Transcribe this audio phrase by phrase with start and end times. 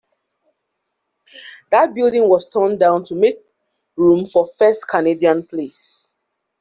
[1.69, 3.37] That building was torn down to make
[3.97, 6.07] room for First Canadian Place.